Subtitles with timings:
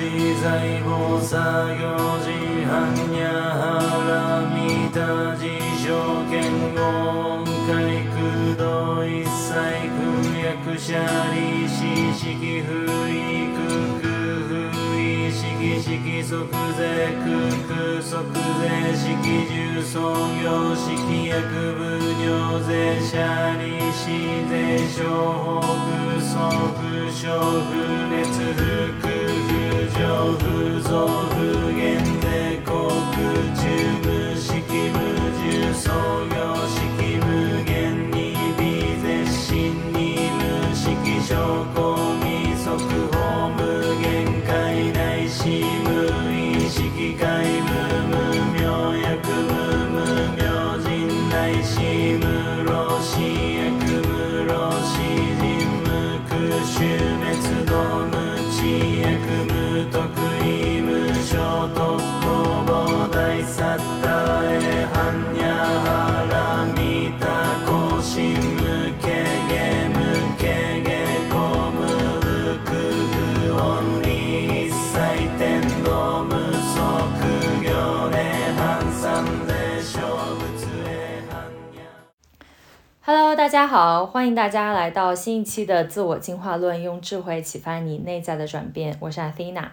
[0.00, 0.06] 自
[0.42, 1.36] 在菩薩
[1.76, 1.78] 行
[2.24, 2.32] 事
[2.64, 3.20] 般若
[3.60, 3.60] 波
[4.08, 4.10] 羅
[4.48, 4.56] 蜜
[4.94, 4.96] 多
[5.36, 5.44] 自
[5.76, 5.84] 性
[6.30, 6.32] 剣
[6.74, 7.68] 豪海
[8.08, 8.16] 空
[8.56, 8.64] 洞
[9.06, 9.52] 一切
[9.92, 10.00] 空
[10.32, 10.40] 役
[10.78, 10.88] 者
[11.34, 11.36] 利
[11.68, 11.78] 子
[12.16, 12.32] 式
[12.64, 12.70] 不
[13.08, 13.60] 意空
[14.00, 14.02] 空
[14.72, 15.38] 不意式
[15.82, 16.32] 式即税
[17.20, 17.28] 空
[17.68, 18.64] 空即税
[18.96, 19.04] 式
[19.44, 19.92] 重創
[20.40, 20.42] 業
[20.74, 20.86] 式
[21.28, 21.78] 薬部
[22.22, 22.24] 尿
[22.64, 22.68] 税
[23.04, 23.12] 者
[23.60, 23.62] 利
[23.92, 24.08] 子
[24.48, 24.50] 税
[24.88, 27.72] 小法空相不小不
[28.08, 29.19] 熱不空不
[29.94, 29.98] 上
[30.38, 31.36] 不増不
[31.72, 32.70] 減税国
[33.54, 33.62] 中
[34.02, 34.50] 無式
[34.92, 34.96] 無
[35.36, 35.90] 重創
[36.28, 36.34] 業
[36.68, 36.89] 式
[83.50, 88.96] 大家好，欢迎大家来到新一期的自我进化论，用智慧启发你内在的转变。
[89.00, 89.70] 我是 Athena。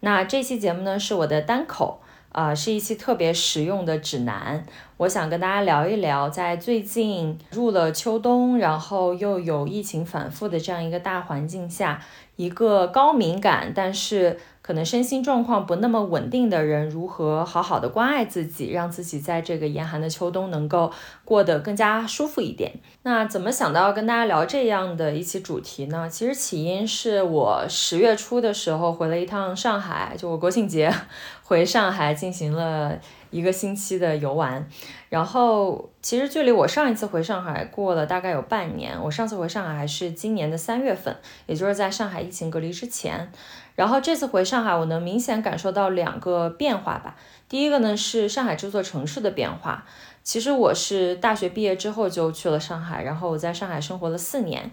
[0.00, 2.00] 那这期节目呢是我的单口，
[2.32, 4.64] 啊、是一期特别实用的指南。
[4.96, 12.02] 我想跟大家聊一聊，在最近入了秋冬，然后又有疫情反复的这样一个大环境下，
[12.34, 20.92] 一个高敏感但是可能身心状况不那么稳定的人，如何好好的关爱自己，让自己在这个严寒的秋冬能够
[21.24, 22.72] 过得更加舒服一点。
[23.02, 26.08] 那怎么想到要跟大家聊这样的一期主题呢？
[26.08, 30.94] 其实起因是我十月初的时候回了一趟上海，就我国庆节
[31.42, 32.96] 回上海进行了
[33.32, 34.64] 一个星期的游玩。
[35.08, 41.16] 然后其实距离我上一次回上海过了大概有半年，我上次回上海还是今年的三月份，
[41.46, 43.32] 也就是在上海疫情隔离之前。
[43.74, 47.16] 然后这次回上海，我能明显感受到两个变化吧。
[47.48, 49.84] 第一个呢是上海这座城市的变化。
[50.22, 54.70] 其实我是大学毕业之后就去了上海，然后我在上海生活了四年。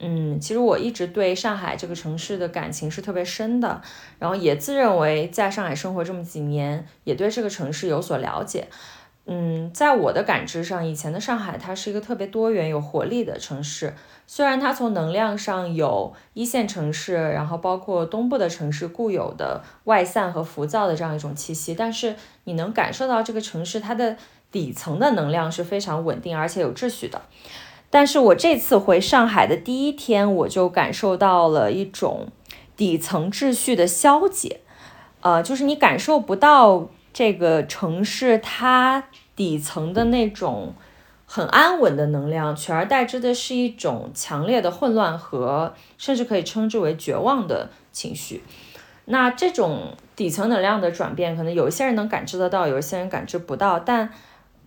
[0.00, 3.82] 嗯，其实我一直对上海这个城市的感情是特别深的，
[4.18, 8.68] 然后也自认为在上海生活这么几年，也对这个城市有所了解。
[9.30, 13.92] 嗯，在我的感知上，以前的上海它是一个特别多元、有活力的城市。
[14.26, 24.16] 虽然它从能量上有一线城市，然后包括东部的城市固有的外散和浮躁的这样一种气息，但是你能感受到这个城市它的
[24.50, 27.20] 底层的能量是非常稳定而且有秩序的。
[27.90, 32.28] 但是我这次回上海的第一天，我就感受到了一种
[32.76, 34.60] 底层秩序的消解，
[35.22, 39.04] 呃，就是你感受不到这个城市它
[39.34, 40.74] 底层的那种
[41.24, 48.42] 很安稳的能量，取而代之的是一种强烈的混乱和甚至可以称之为绝望的情绪。
[49.06, 54.10] 那这种底层能量的转变，可能有一些人能感知得到，有一些人感知不到，但。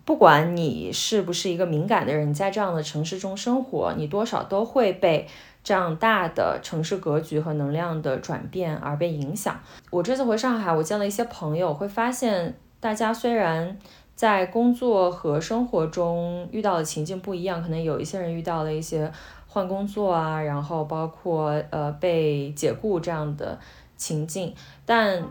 [0.04, 5.28] 不管你是不是一个敏感的人，在这样的城市中生活，你多少都会被
[5.64, 9.60] 这样大的城市格局和能量的转变而被影响。
[9.92, 13.78] 我这次回上海，我见了一些朋友，会发现大家虽然
[14.16, 19.12] 在工作和生活中遇到的情境不一样，可能有一些人遇到了一些
[19.48, 23.60] 换工作啊，然后包括呃被解雇这样的
[24.02, 25.24] 情境，但。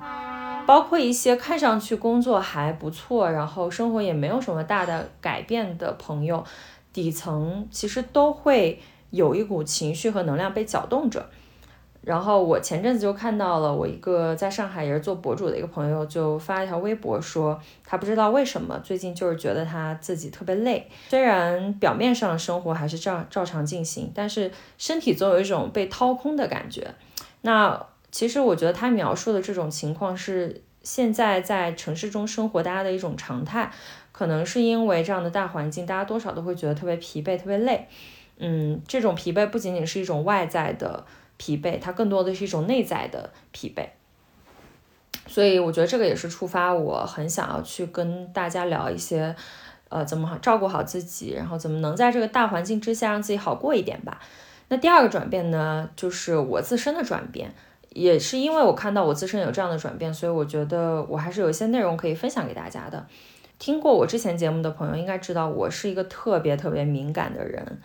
[0.66, 6.44] 包括一些看上去工作还不错，然后生活也没有什么大的改变的朋友，
[6.92, 11.26] 底层其实都会有一股情绪和能量被搅动着。
[12.02, 26.94] 然后我前阵子就看到了，我一个在上海也是做博主的一个朋友，就发一条微博说，他不知道为什么最近就是觉得他自己特别累，虽然表面上生活还是照照常进行，但是身体总有一种被掏空的感觉。
[27.42, 33.70] 那其实我觉得他描述的这种情况是现在在城市中生活大家的一种常态，
[34.12, 37.86] 可能是因为这样的大环境，大家多少都会觉得特别疲惫、特别累。
[38.38, 41.04] 嗯，这种疲惫不仅仅是一种外在的
[41.36, 43.86] 疲惫，它更多的是一种内在的疲惫。
[45.26, 49.36] 所以我觉得这个也是触发我很想要去跟大家聊一些，
[49.88, 54.20] 呃，怎么好照顾好自己，然后怎么能在这个大环境之下让自己好过一点吧。
[54.68, 57.52] 那第二个转变呢，就是我自身的转变。
[57.90, 63.06] 也是因为我看到我自身有这样的转变，所以我觉得我还是有一些内容可以分享给大家的。
[63.58, 67.80] 听过我之前节目的朋友应该知道，我是一个特别特别敏感的人，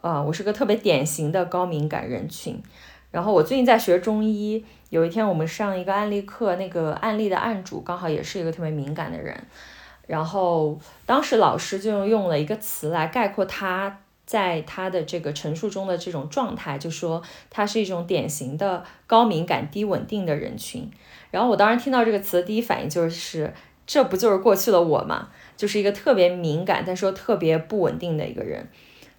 [0.00, 2.62] 呃，我是个特别典型的高敏感人群。
[3.10, 9.36] 然后我最近在学中医，有一天我们上一个案例课，那个案例的案主刚好也是一个特别敏感的人，
[10.06, 13.98] 然后当时老师就用了一个词来概括他
[14.30, 20.88] 在他的这个陈述中的这种状态，就说他是一种典型的高敏感低稳定的人群。
[21.32, 23.52] 然后我当时听到这个词的第一反应就是，
[23.84, 25.30] 这不就是过去的我吗？
[25.56, 28.68] 就是一个特别敏感，但是又特别不稳定的一个人。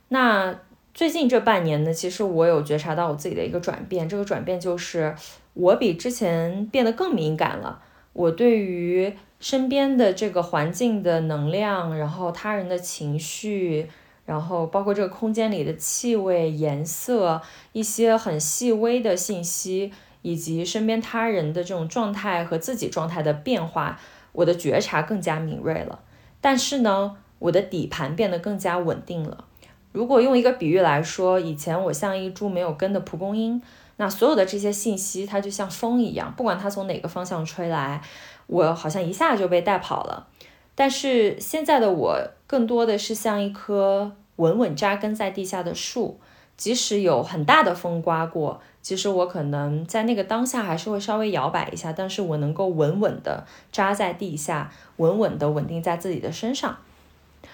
[0.07, 0.55] 那
[0.93, 5.13] 最近这半年呢，其实我有觉察到我自己的一个转变，这个转变就是
[5.55, 7.81] 我比之前变得更敏感了。
[8.13, 13.89] 我对于身边的这个环境的能量，然后他人的情绪，
[14.31, 17.41] 然后包括这个空间里的气味、颜色，
[17.73, 19.91] 一些很细微的信息，
[20.21, 23.99] 以及身边他人的这种状态和自己状态的变化，
[24.31, 25.99] 我的觉察更加敏锐了。
[26.39, 29.43] 但是呢，我的底盘变得更加稳定了。
[29.91, 33.61] 如果用一个比喻来说，以前我像一株没有根的蒲公英，
[33.97, 38.01] 那所有的这些信息，它就像风一样，不管它从哪个方向吹来，
[38.47, 40.27] 我好像一下就被带跑了。
[40.73, 42.17] 但是现在的我，
[42.47, 46.19] 更多的是像一棵稳稳扎根在地下的树，
[46.57, 56.75] 即使有很大的风刮过，其实我可能在那个当下还是会稍微摇摆一下，但是我能够稳稳的扎在地下，稳稳的稳定在自己的身上。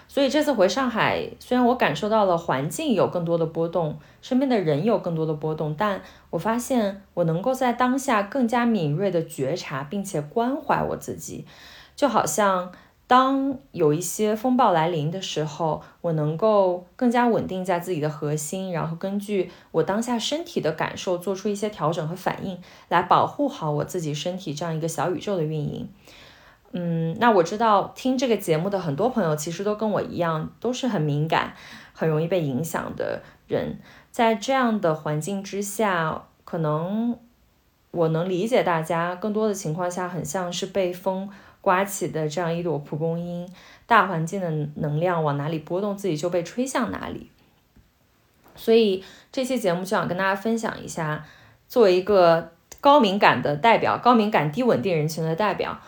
[0.10, 11.46] 所以这次回上海，虽然我感受到了环境有更多的波动，身边的人有更多的波动，但我发现我能够在当下更加敏锐的觉察，并且关怀我自己。
[11.98, 12.72] 就好像
[13.08, 22.60] 当有一些风暴来临的时候，我能够更加稳定在自己的核心，然后根据我当下身体的感受做出一些调整和反应，
[22.90, 25.88] 来保护好我自己身体这样一个小宇宙的运营。
[26.74, 31.54] 嗯，那我知道听这个节目的很多朋友其实都跟我一样，都是很敏感、
[31.94, 33.80] 很容易被影响的人。
[34.12, 37.18] 在这样的环境之下，可能
[37.92, 41.30] 我能理解大家更多的情况下，很像是被风
[41.62, 43.48] 刮起的这样一朵蒲公英，
[43.86, 47.30] 大环境的能量往哪里波动，自己就被吹向哪里。
[48.56, 51.26] 所以这期节目就想跟大家分享一下，
[51.68, 52.52] 作为一个
[52.82, 55.80] 高敏感的代表，高敏感低稳定人群的代表。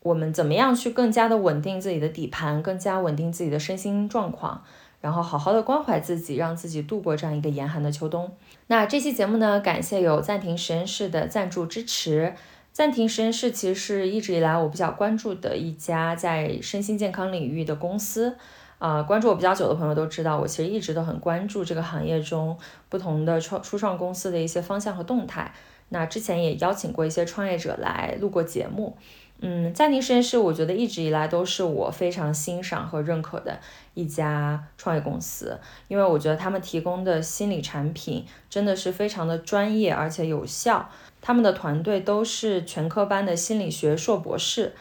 [0.00, 4.62] 我们怎么样去更加的稳定自己的底盘，更加稳定自己的身心状况，
[5.00, 8.32] 然后好好的关怀自己，让自己度过这样一个严寒的秋冬。
[8.68, 12.34] 那这期节目呢，感谢有暂停实验室的赞助支持。
[12.76, 18.36] 暂停实验室其实是一直以来我比较关注的一家在身心健康领域的公司。
[18.76, 22.54] 啊，关注我比较久的朋友都知道，我其实一直都很关注这个行业中
[22.90, 25.50] 不同的创初创公司的一些方向和动态。
[25.88, 28.94] 那之前也邀请过一些创业者来录过节目。
[29.40, 33.58] 嗯，暂停实验室，我觉得一直以来都是我非常欣赏和认可的
[33.94, 35.58] 一家创业公司，
[35.88, 40.90] 因为我觉得他们提供的心理产品真的是非常的专业而且有效，
[41.26, 44.76] 他们的团队都是全科班的心理学硕博士。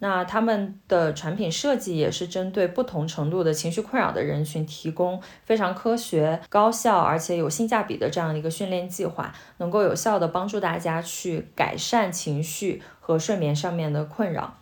[0.00, 14.56] 那他们的产品设计也是针对不同程度的情绪困扰的人群，提供非常科学、高效而且有性价比的这样一个训练计划，能够有效的帮助大家去改善情绪和睡眠上面的困扰。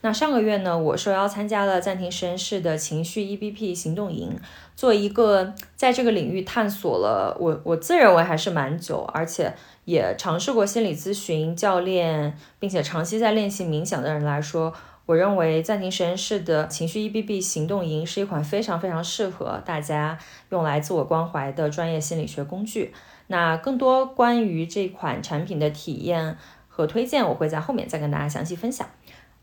[0.00, 4.38] 那上个月呢，我受邀参加了暂停实验室的情绪 EBP 行动营，
[4.74, 9.52] 做一个在这个领域探索了我我自认为还是蛮久，而且
[9.88, 14.70] 也尝试过心理咨询教练，并且长期在练习冥想的人来说，
[15.06, 20.18] 我认为暂停实验室的情绪 E B B 行动营是一款非常非常适合大家
[20.50, 22.92] 用来自我关怀的专业心理学工具。
[23.28, 26.36] 那更多关于这款产品的体验
[26.68, 28.86] 和推荐，我会在后面再跟大家详细分享。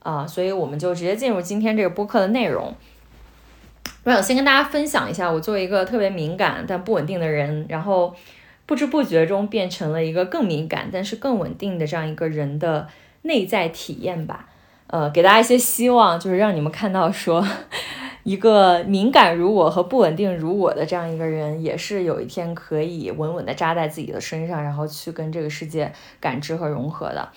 [0.03, 2.71] 啊，所以我们就直接进入今天这个播客的内容。
[4.03, 8.15] 我想先跟大家分享一下，我作为一个特别敏感但不稳定的人，然后
[8.65, 12.87] 不知不觉中变成了一个更敏感但是更稳定的这样一个人的
[13.21, 14.49] 内在体验吧。
[14.87, 17.45] 呃，给大家一些希望，就是让你们看到说，
[18.23, 27.29] 一个敏感如我和不稳定如我的这样一个人，也是有一天可以稳稳的扎在自己的身上，然后去跟这个世界感知和融合的。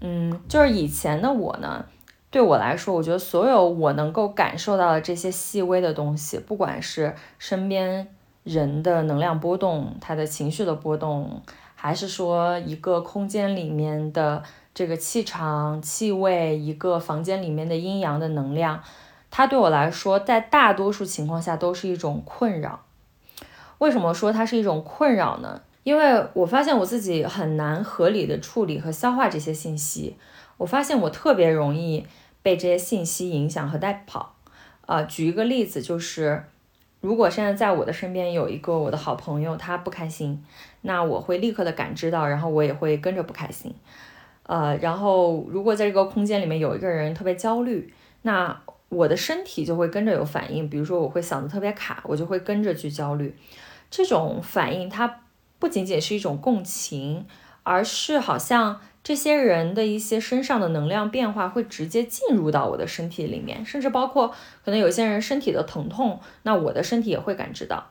[0.00, 1.84] 嗯，就是以前的我呢。
[2.30, 8.08] 对我来说，我觉得所有我能够感受到的这些细微的东西，不管是身边
[8.44, 11.42] 人的能量波动、他的情绪的波动，
[11.74, 18.80] 还是说一个空间里面的这个气场、气味，一个房间里面的阴阳的能量，
[19.30, 22.84] 它对我来说，在大多数情况下都是一种困扰。
[23.78, 25.60] 为什么说它是一种困扰呢？
[25.82, 30.16] 因为我发现我自己很难合理的处理和消化这些信息，
[30.58, 32.06] 我发现我特别容易。
[32.44, 34.34] 被这些信息影响和带跑，
[34.84, 36.44] 啊，举一个例子，就是
[37.04, 40.42] 如果现在在我的身边有一个我的好朋友，他不开心，
[40.80, 43.74] 那我会立刻的感知到，然后我也会跟着不开心。
[44.44, 47.92] 呃，然后如果在这个空间里面有一个人特别焦虑，
[48.22, 48.58] 那
[48.88, 53.36] 我的身体就会跟着有反应，比如说我会嗓子特别卡，我就会跟着去焦虑。
[53.90, 55.20] 这种反应它
[55.58, 57.26] 不仅仅是一种共情，
[57.64, 58.80] 而是好像。
[59.04, 64.28] 这些人的一些身上的能量变化会直接进入到我的身体里面，甚至包括
[64.64, 67.90] 可能有些人身体的疼痛，那我的身体也会感知到。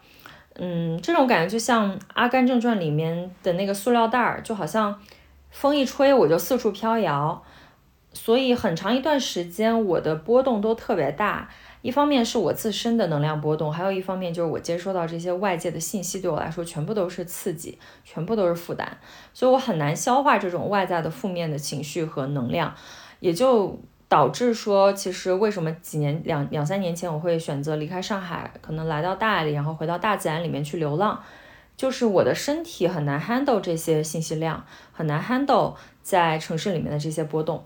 [0.55, 4.99] 嗯，这种感觉就像《阿甘正传》里面的那个塑料袋儿，就好像
[5.51, 7.43] 风一吹我就四处飘摇，
[8.11, 11.49] 所以很长一段时间我的波动都特别大。
[11.83, 18.87] 一方面是我自身的能量波动，还有一方面就是我接收到这些外界的信息，对我来说全部都是刺激，全部都是负担，
[19.33, 22.73] 所以我很难消化这种外在的负面的情绪和能量，
[23.19, 31.21] 也就导致说，其实为什么几年两两三年前我会选择离开上海，可能来到大理，然后回到大自然里面去流浪，
[31.75, 37.65] 就是我的身体很难 handle 这些信息量，很难 handle 在城市里面的这些波动。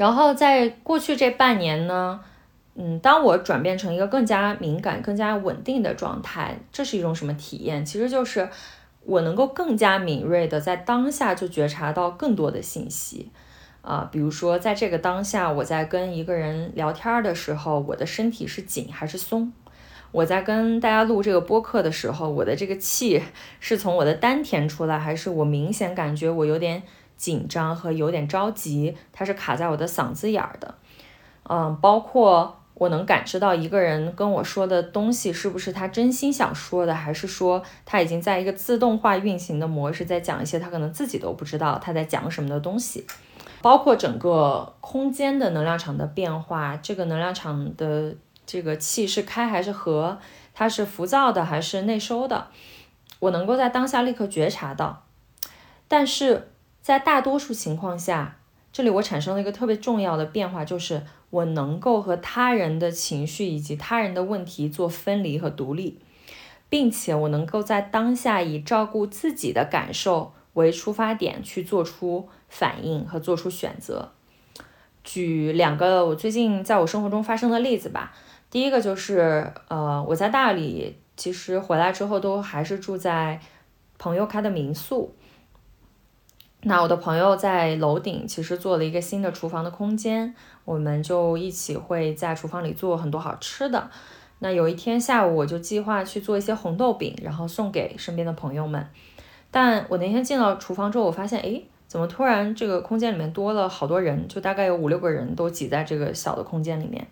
[0.00, 2.18] 然后在过去这半年呢，
[2.74, 7.84] 嗯，当我转变成一个更加敏感、更加稳定的状态，这是一种什么体验？
[7.84, 8.48] 其实就是
[9.04, 13.30] 我能够更加敏锐的在当下就觉察到更多的信息
[13.82, 19.52] 啊，比如说在这个当下，我在跟一个人聊天的时候，我的身体是紧还是松？
[20.12, 23.22] 我在跟大家录这个播客的时候，我的这个气
[23.60, 26.82] 是从我的丹田出来，还是我明显感觉我有点？
[27.20, 30.74] 紧张和有点着急，它是卡在我的嗓子眼儿的，
[31.42, 43.06] 嗯，包括我能感知到一个人跟我说的东西是不是他真心想说的，还是说他已经在一个自动化运行的模式，在讲一些他可能自己都不知道他在讲什么的东西，
[43.60, 48.14] 包括整个空间的能量场的变化，这个能量场的
[48.46, 50.18] 这个气是开还是合，
[50.54, 52.46] 它是浮躁的还是内收的，
[53.18, 55.04] 我能够在当下立刻觉察到，
[55.86, 56.46] 但是。
[56.90, 58.38] 在大多数情况下，
[58.72, 66.00] 这里我产生了一个特别重要的变化，就是我能够和他人的情绪以及他人的问题做分离和独立，
[66.68, 74.10] 并且我能够在当下以照顾自己的感受为出发点去做出反应和做出选择。
[75.04, 78.12] 举两个我最近在我生活中发生的例子吧。
[78.50, 83.40] 第一个就是，呃，我在大理，其实回来之后都还是住在
[83.96, 85.14] 朋友开的民宿。
[86.62, 93.90] 那我的朋友在楼顶其实做了一个新的厨房的空间，我们就一起会在厨房里做很多好吃的。
[94.40, 98.86] 那有一天下午，我就计划去做一些红豆饼，然后送给身边的朋友们。
[99.50, 104.28] 但我那天进到厨房之后，我发现，哎，怎么突然这个空间里面多了好多人？
[104.28, 107.06] 就大概有五六个人都挤在这个小的空间里面。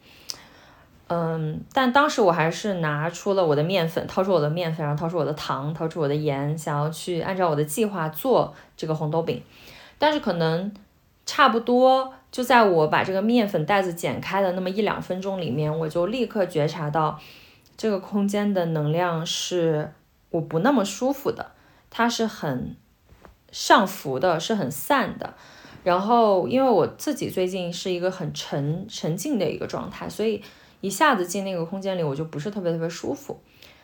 [1.10, 9.42] 嗯，但当时我还是拿出了我的面粉，掏出我的面粉，然后掏出我的糖，掏出我的盐，想要去按照我的计划做这个红豆饼。
[9.98, 10.70] 但是可能
[11.24, 17.18] 差不多就在我把这个面粉袋子剪开的那么一两分钟里面，我就立刻觉察到
[17.78, 19.90] 这个空间的能量是
[20.28, 21.52] 我不那么舒服的，
[21.88, 22.76] 它是很
[23.50, 25.32] 上浮的，是很散的。
[25.82, 30.42] 然后因为我自己最近是一个很沉沉静的一个状态，所以。
[30.80, 33.40] 一下子进那个空间里，我就不是特别特别舒服。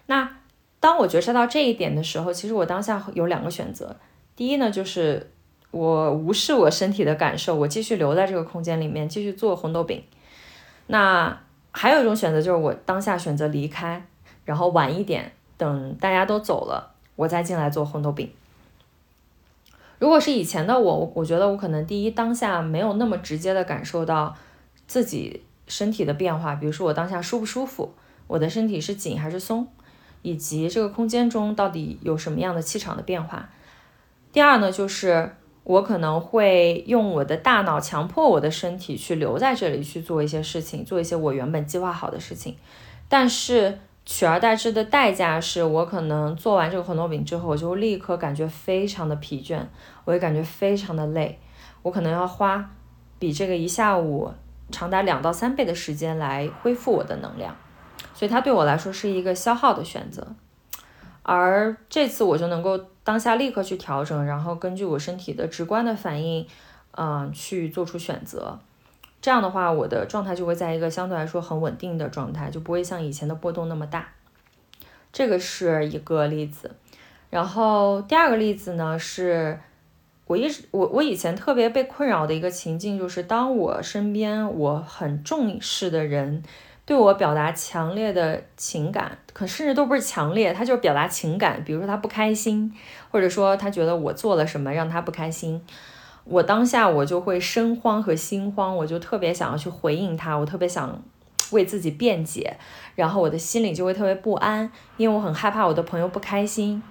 [0.06, 0.36] 那
[0.78, 3.96] 当我觉察到这一点的时候，其实我当下有两个选择。
[4.36, 5.30] 第一呢，就是
[5.70, 10.02] 我无视我身体的感受，我继续留在这个空间里面继续做红豆饼。
[10.86, 11.40] 那
[11.72, 14.06] 还有一种选择就是我当下选择离开，
[14.44, 18.30] 然后晚一点，等大家都走了，我再进来做红豆饼。
[19.98, 24.36] 如果是以前的我，我觉得我可能第一当下没有那么直接的感受到
[24.86, 25.42] 自己。
[25.66, 27.94] 身体的变化，比如说我当下舒不舒服，
[28.26, 29.66] 我的身体是紧还是松，
[30.22, 33.48] 以及这个空间中到底有什么样的气场的变化。
[34.32, 42.56] 第二呢，就是我可能会用我的大脑强迫我的身体去留在这里去做一些事情，做一些我原本计划好的事情。
[43.08, 49.60] 但是取而代之的代价是我可能做完这个红豆饼之后，我就立刻感觉非常的疲倦，
[50.04, 51.38] 我也感觉非常的累，
[51.82, 52.70] 我可能要花
[53.18, 54.30] 比这个一下午。
[54.70, 57.54] 长达两到三倍的时间来恢复我的能量，
[58.14, 60.26] 所以它对我来说是一个消耗的选择。
[61.22, 66.46] 而这次我就能够当下立刻去调整，然后根据我身体的直观的反应，
[66.92, 68.58] 嗯，去做出选择。
[69.22, 74.08] 这样的话，我的状态就会在一个相对来说很稳定的状态，就不会像以前的波动那么大。
[75.12, 76.70] 这个是一个例子。
[77.30, 79.58] 然后第二个例子呢是。
[80.26, 86.42] 我一直我我以前特别被困扰的一个情境，就是当我身边我很重视的人
[86.86, 91.62] 对我表达强烈的情感，可甚至都不是强烈，他就是表达情感。
[91.62, 92.72] 比如说他不开心，
[93.10, 95.60] 或者说他觉得我做了什么让他不开心，
[96.24, 101.02] 我当下我就会身慌和心慌，我就特别想要去回应他，我特别想
[101.50, 102.56] 为自己辩解，
[102.94, 106.82] 然后我的心里就会特别不安，因为我很害怕我的朋友不开心。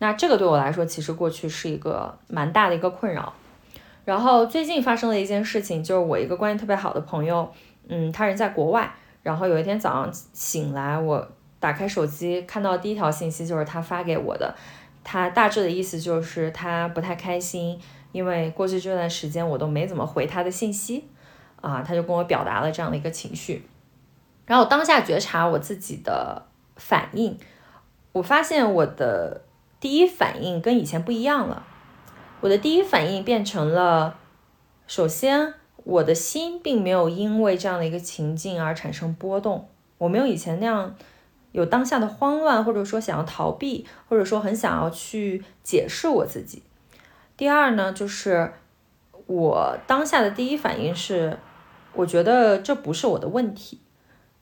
[0.00, 3.32] 那这个对我来说，其实过去是一个蛮大的一个困扰。
[4.04, 7.48] 然后最近发生了一件事情，就是我一个关系特别好的朋友，
[7.86, 8.92] 嗯，他人在国外。
[9.22, 11.28] 然后有一天早上醒来，我
[11.58, 14.54] 打开手机看到第一条信息就是他发给我的，
[15.04, 17.78] 他大致的意思就是他不太开心，
[18.12, 21.06] 因为过去这段时间我都没怎么回他的信息，
[21.60, 23.68] 啊，他就跟我表达了这样的一个情绪。
[24.46, 26.42] 然后当下觉察我自己的
[26.76, 27.38] 反应，
[28.12, 29.42] 我发现我的
[29.80, 31.66] 第一反应跟以前不一样了。
[32.42, 34.18] 我的第一反应变成了，
[34.86, 39.68] 首先，我的心并没有因为这样的一个情境而产生波动，
[39.98, 40.94] 我没有以前那样
[41.52, 46.62] 有当下的慌乱，或者说想要逃避，或者说很想要去解释我自己。
[47.36, 48.52] 第二呢，就是
[49.26, 51.38] 我当下的第一反应是，
[51.94, 53.80] 我觉得这不是我的问题，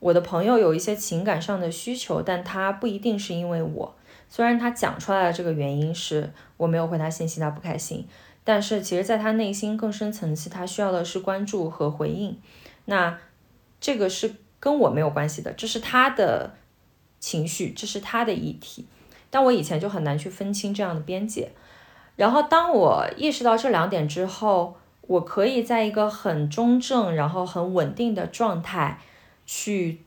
[0.01, 3.95] 我的朋友有一些情感上的需求，但他不一定是因为我。
[4.31, 8.07] 虽然他讲出来的这个原因是我没有回他信息，他不开心，
[8.45, 12.39] 但是其实在他内心更深层次，他需要的是关注和回应。
[12.85, 13.19] 那
[13.81, 16.55] 这个是跟我没有关系的，这是他的
[17.19, 18.87] 情绪，这是他的议题。
[19.31, 21.51] 但我以前就很难去分清这样的边界。
[22.17, 28.99] 然后当我意识到这两点之后，我可以在一个很中正，然后很稳定的状态
[29.47, 30.03] 去。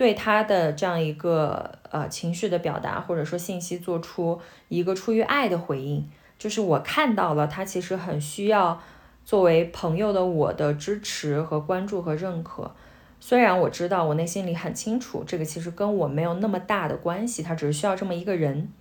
[0.00, 8.80] 对他的这样一个呃情绪的表达，或者说信息，做出一个出于爱的回应，就是我看到了他其实很需要
[9.26, 12.74] 作为朋友的我的支持和关注和认可。
[13.20, 18.72] 虽然我知道我内心里很清楚，这个其实跟我没有那么大的关系，他只是需要这么一个人。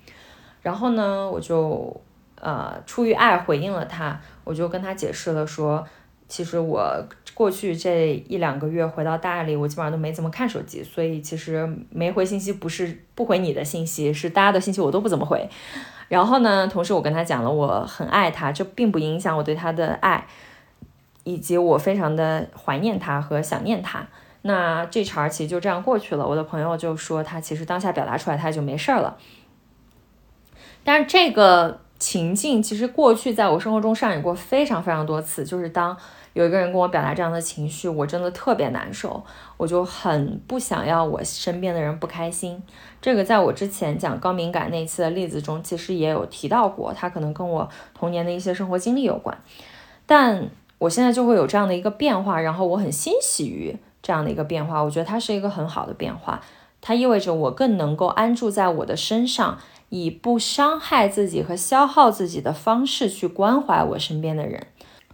[0.61, 1.99] 然后呢，我就
[2.39, 5.85] 呃出于爱回应了他，我就跟他解释了说。
[6.29, 15.49] 其实我过去这一两个月回到大理，我基本上都没怎么看手机，所以其实没回信息不是不回你的信息，是大家的信息我都不怎么回。
[16.07, 20.27] 然后呢，同时我跟他讲了我很爱他，这并不影响我对他的爱，
[21.23, 24.07] 以及我非常的怀念他和想念他。
[24.43, 26.27] 那这茬儿其实就这样过去了。
[26.27, 29.17] 我的朋友就说他其实当下表达出来他就没事儿了，
[30.83, 35.95] 但是这个情境其实过去在我生活中上演过非常非常多次，就是当。
[36.33, 39.21] 有一个人跟我表达这样的情绪，我真的特别难受，
[39.57, 42.61] 我就很不想要我身边的人不开心。
[43.01, 49.35] 这个在我之前讲高敏感那次的例子中，其实也有提到过，它可能跟我童年的一些生活经历有关。
[50.05, 56.39] 但我现在就会有这样的一个变化，然后我很欣喜于这样的一个变化，我觉得它是一个很好的变化，
[56.79, 59.57] 它意味着我更能够安住在我的身上，
[59.89, 64.67] 以不伤害自己和消耗自己的方式去关怀我身边的人。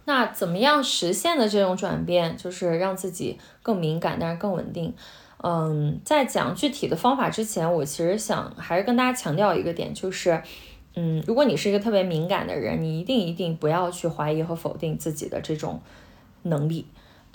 [0.04, 4.94] 那怎么样实现的这种转变，就是让自己更敏感，但是更稳定。
[5.42, 10.42] 嗯，在讲具体的方法之前，我其实想还是跟大家强调一个点，就是，
[10.94, 15.80] 嗯，如果你是一个特别敏感的人，你一定一定不要去怀疑和否定自己的这种
[16.42, 16.86] 能力。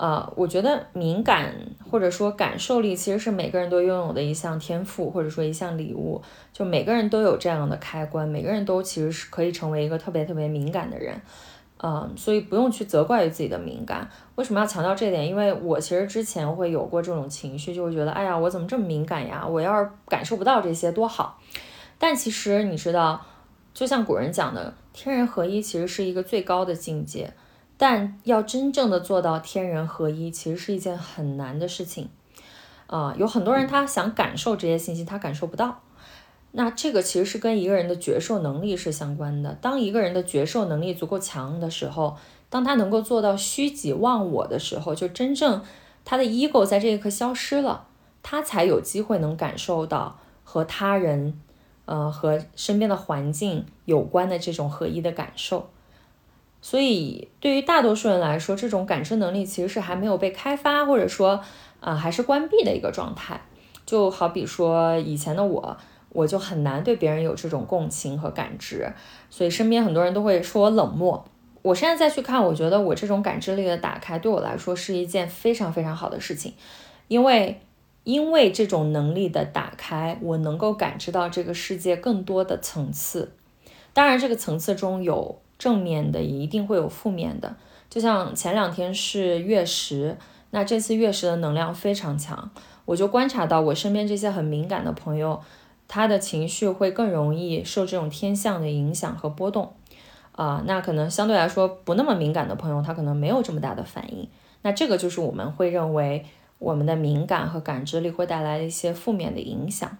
[0.02, 1.54] 呃，我觉得敏感
[1.88, 6.20] 或者说感受力其实是每个人都拥有的一项天赋，或者说一项礼物。
[6.52, 11.14] 就每个人都有这样的开关，每个人都其实是可以成为一个特别特别敏感的人。
[11.84, 14.10] 嗯，所以不用去责怪于自己的敏感。
[14.34, 15.24] 为什么要强调这点？
[15.24, 19.46] 因为我其实之前会有过这种情绪，就会觉得，哎呀，我怎么这么敏感呀？
[19.46, 21.38] 我要是感受不到这些多好。
[22.00, 23.24] 但其实你知道，
[23.72, 27.32] 就像古人讲的，天人合一其实是一个最高的境界。
[27.82, 32.08] 但要真正的做到天人合一，其实是一件很难的事情。
[32.86, 35.80] 啊，有很多人他想感受这些信息，他感受不到。
[36.52, 39.58] 那这个其实是跟一个人的觉受能力是相关的。
[39.60, 42.16] 当一个人的觉受能力足够强的时候，
[42.48, 45.60] 当他能够做到虚己忘我的时候，就真正
[46.04, 47.88] 他的 ego 在这一刻消失了，
[48.22, 51.36] 他才有机会能感受到和他人，
[51.86, 55.68] 呃，和身边的环境有关的这种合一的感受。
[56.62, 61.38] 所以，对于大多数人来说，这种感知能力其实是还没有被开发，或者说，
[61.80, 63.38] 啊，还是关闭的一个状态。
[63.84, 65.76] 就好比说以前的我。
[66.14, 68.86] 我就很难对别人有这种共情和感知，
[69.30, 71.24] 所以身边很多人都会说我冷漠。
[71.62, 76.52] 我现在再去看，我觉得我这种感知力的打开对我来说是一件非常非常好的事情，
[77.08, 77.58] 因为
[78.04, 83.32] 因为这种能力的打开，我能够感知到这个世界更多的层次。
[83.94, 87.54] 当然，这个层次中有正面的，也一定会有负面的。
[87.88, 90.16] 就像前两天是月食，
[90.50, 92.50] 那这次月食的能量非常强。
[92.84, 95.40] 我就观察到我身边这些很敏感的朋友，
[95.86, 99.72] 他的情绪会更容易受这种天象的影响和波动。
[100.32, 104.28] 啊，那可能相对来说不那么敏感的朋友，他可能没有这么大的反应。
[104.62, 106.24] 那这个就是我们会认为
[106.58, 109.96] 我们的敏感和感知力会带来一些负面的影响。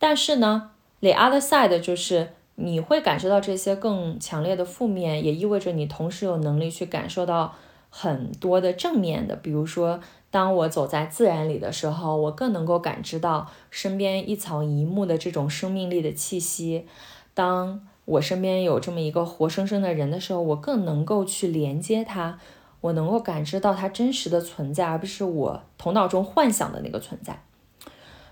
[0.00, 2.30] 但是呢，the other side 就是
[2.60, 7.54] 你会感受到这些更强烈的负面，也意味着你同时有能力去感受到
[7.88, 9.36] 很多的正面的。
[9.36, 16.84] 比如说，当我走在自然里的时候，我更能够感知到身边一草一木的这种生命力的气息。
[17.32, 22.40] 当我身边有这么一个活生生的人的时候，我更能够去连接他，
[22.80, 27.40] 我能够感知到他真实的存在，而不是我头脑中幻想的那个存在。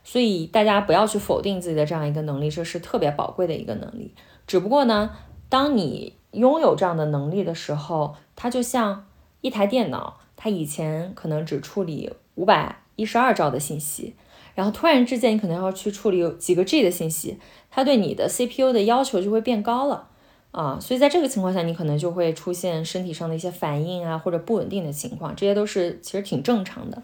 [0.08, 4.14] 所以大家不要去否定自己的这样一个能力，这是特别宝贵的一个能力。
[4.46, 5.10] 只不过呢，
[5.48, 9.08] 当你拥有这样的能力的时候，它就像
[9.40, 14.14] 一台电脑，它以前可能只处理五百一十二兆的信息。
[14.54, 17.38] 然后突然之间，你可能要去处理几个 G 的信息，
[17.68, 20.08] 它对你的 CPU 的要求就会变高了
[20.52, 27.02] 啊，所以在这个情况下，你可能就会出现身体上的一些反应啊，或者不稳定的情况，这些都是其实挺正常的。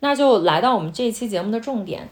[0.00, 2.08] 那就来到我们这一期节目的重点，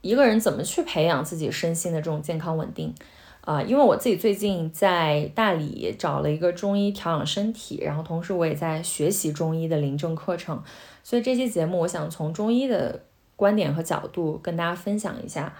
[0.00, 2.94] 一个人怎么去培养自己身心的这种健康稳定
[3.42, 3.62] 啊？
[3.62, 10.62] 因为我自己最近在大理找了一个中医调养身体，然后同时我也在学习中医的临证课程，
[11.02, 13.04] 所以这期节目我想从中医的。
[13.38, 15.54] 观点和角度跟大家分享一下，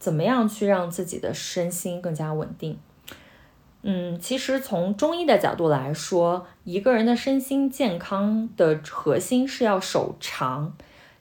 [0.00, 2.76] 怎么样去让自己的身心更加稳定。
[3.82, 10.74] 嗯，其实从中医的角度来说，一个人的身心健康的核心是要守常。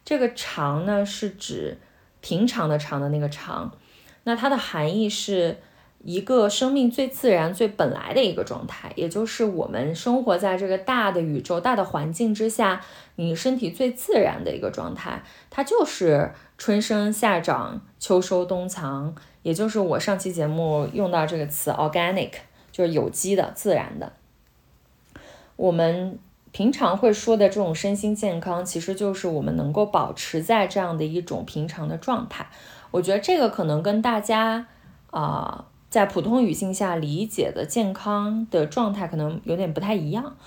[0.10, 1.78] 这个长呢，是指
[2.20, 3.78] 平常的长的那个长。
[4.24, 5.58] 那它的含义是。
[6.02, 12.82] 一个生命最自然、最本来的一个状态，也就是我们生活在这个大的宇宙、大的环境之下，
[13.18, 22.32] 你身体最自然的一个状态，它就是春生夏长、秋收冬藏，也就是我上期节目用到这个词 “organic”，
[22.72, 24.14] 就是有机的、自然的。
[25.58, 26.18] 我们
[26.52, 32.48] 平常会说的这种身心健康，其实就是我们能够保持在这样的一种平常的状态。
[32.92, 34.68] 我觉得这个可能跟大家
[35.12, 35.66] 啊。
[35.90, 40.38] 在普通语境下理解的健康的状态可能有点不太一样，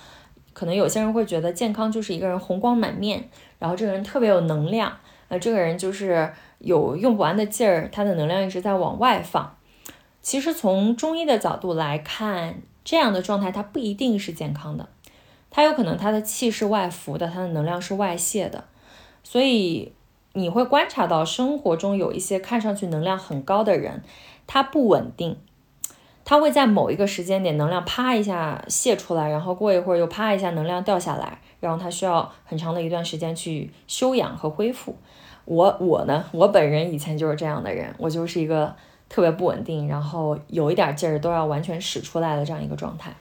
[0.53, 3.27] 可能有些人会觉得健康就是一个人红光满面，
[3.59, 4.93] 然后这个人特别有能量，
[5.27, 9.57] 呃，这个人就是有用不完的劲儿，他的能量一直在往外放。
[10.21, 14.87] 其实从中医的角度来看，这样的状态它不一定是健康的，
[15.55, 18.63] 它有可能他的气是外浮的，他的能量是外泄的，
[19.23, 19.93] 所以
[20.33, 24.01] 你会观察到生活中有一些看上去能量很高的人。
[24.47, 25.37] 他不稳定，
[26.25, 34.95] 他会在某一个时间点能量啪一下泄出来，然后过一会儿又啪一下能量掉下来，然后他需要很长的一段时间去休养和恢复。
[35.45, 38.75] 我我呢，我本人以前就是这样的人，我就是一个
[39.07, 43.13] 特别不稳定，然后有一点劲儿都要完全使出来的这样一个状态。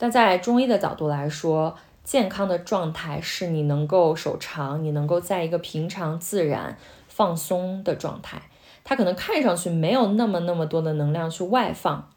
[0.00, 8.40] 但在中医的角度来说，健康的状态是你能够守长，你能够在一个平常、自然、放松的状态。
[8.82, 12.10] 他可能看上去没有那么那么多的能量去外放，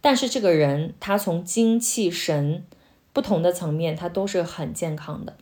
[0.00, 2.64] 但是这个人他从精气神
[3.12, 5.36] 不同的层面，他都是很健康的。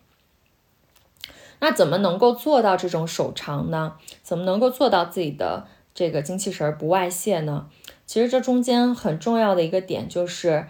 [1.61, 3.95] 那怎么能够做到这种守长呢？
[4.23, 7.67] 怎么能够做到自己的这个精气神不外泄呢？
[8.05, 10.67] 其实这中间很重要的一个点就是，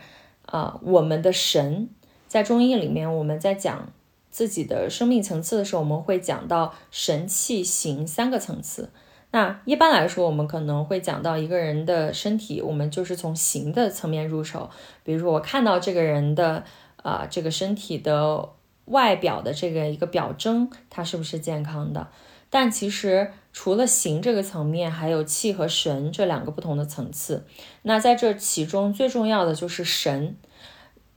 [0.51, 1.91] 啊，我们的神
[2.27, 3.93] 在中医里面，我们在讲
[4.31, 8.91] 自己的生命层次的时候，我们会讲到神气形三个层次。
[9.31, 14.71] 那一般来说，我们可能会讲到一个人的身体，我们就是从形的层面入手。
[15.05, 16.65] 比如说，我看到这个人的
[17.03, 18.49] 啊，这个身体的
[18.87, 22.09] 外表的这个一个表征，它是不是健康的？
[22.51, 27.47] 但其实除了形这个层面，还有气和神这两个不同的层次。
[27.83, 30.37] 那在这其中最重要的就是神，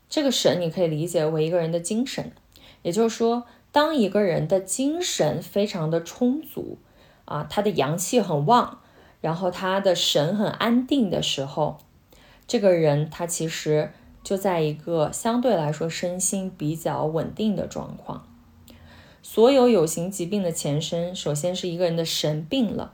[0.09, 2.31] 这个神你可以理解为一个人的精神，
[2.81, 6.77] 也就是说，当一个人的精神非常的充足。
[7.25, 8.79] 啊，他的阳气很旺，
[9.21, 11.77] 然后他的神很安定的时候，
[12.45, 18.27] 这个人他其实就在一个相对来说身心比较稳定的状况。
[19.31, 22.91] 所有有形疾病的前身，首先是一个人的神病了，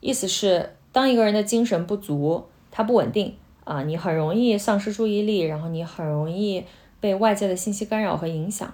[0.00, 6.64] 意思是当一个人的精神不足，他不稳定啊，你很容易丧失注意力，然后你很容易
[7.00, 8.72] 被外界的信息干扰和影响，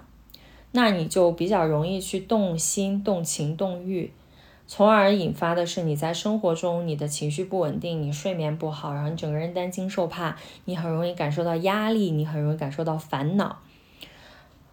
[0.71, 4.13] 那你就比较容易去动心、动情、动欲。
[4.65, 13.57] 从而引发的是你在生活中你的情绪不稳定，你睡眠不好，然后你整个人担惊受怕，你很容易感受到压力，你很容易感受到烦恼。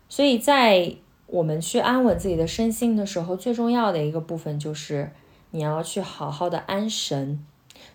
[0.08, 0.94] 所以在
[1.32, 5.10] 我们去安稳自己的身心的时候，最重要的一个部分就是
[5.52, 7.42] 你要去好好的安神，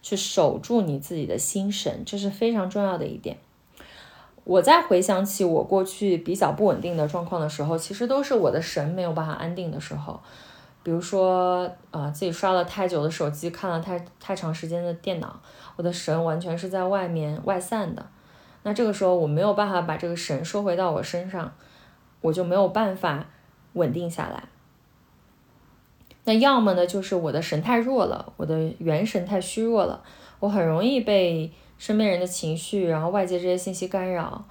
[0.02, 3.38] 去守住你自己的心神，这是非常重要的一点。
[4.44, 10.20] 我在回想起我过去比较不稳定的状况的时候，其实都是我的神没有办法安定的时候。
[10.82, 15.40] 比如说，啊，自己刷了太久的手机，看了太太长时间的电脑，
[15.76, 18.04] 我的神完全是在外面外散的。
[18.64, 21.54] 那这个时候我没有办法把这个神收回到我身上，
[22.22, 23.28] 我就没有办法
[23.74, 24.44] 稳定下来。
[26.26, 30.04] 那要么呢，就是我的神太弱了，我的元神太虚弱了，
[30.40, 34.46] 我很容易被身边人的情绪，然后外界这些信息干扰，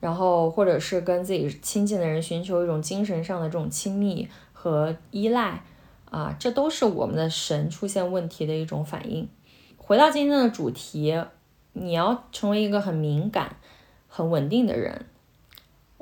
[0.00, 5.62] 然后或者是跟自己亲近的人寻求一种精神上的这种亲密和依赖。
[6.10, 9.26] 啊，这都是我们的神出现问题的一种反应。
[9.78, 11.18] 回到今天的主题，
[11.72, 13.56] 你要成为一个很敏感、
[14.08, 15.06] 很稳定的人。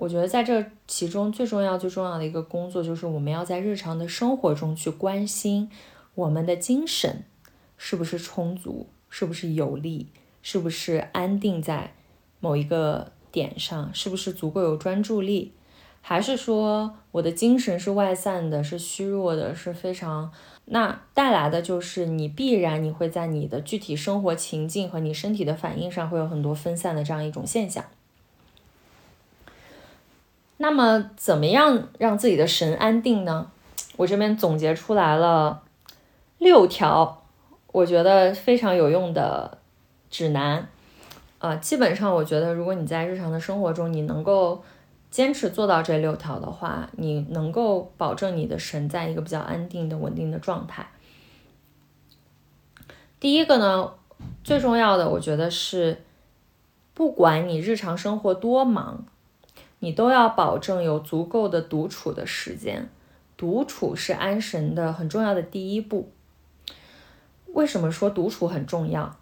[0.00, 5.70] 我觉得在这其中最重要、最重要的一个工作，就是我们要在日常的生活中去关心
[6.14, 7.22] 我们的精神
[7.76, 10.06] 是不是充足，是不是有力，
[10.40, 11.92] 是不是安定在
[12.40, 15.52] 某一个点上，是不是足够有专注力。
[16.00, 20.32] 还是说我的精神是外散的，是虚弱的，是非常
[20.64, 27.84] 那带来的就是你必然你会在你的具体生活情境和你身体的反应上会有很多分散的这样一种现象。
[30.62, 33.50] 那么怎么样让自己的神安定呢？
[33.96, 35.62] 我这边总结出来了
[36.36, 37.22] 六条，
[37.72, 39.58] 我觉得非常有用的
[40.10, 40.68] 指南
[41.38, 41.56] 啊。
[41.56, 44.62] 基本上我觉得如果你在日常的生活中你能够。
[45.10, 50.86] 坚持做到这六条的话，你能够保证你的神在一个比较安定的、稳定的状态。
[53.18, 53.92] 第一个呢，
[54.44, 56.04] 最重要的，我觉得是，
[56.94, 59.04] 不管你日常生活多忙，
[59.80, 62.88] 你都要保证有足够的独处的时间。
[63.36, 66.12] 独处是安神的很重要的第一步。
[67.46, 69.16] 为什么说独处很重要？